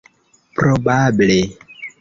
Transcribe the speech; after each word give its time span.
probable 0.55 1.39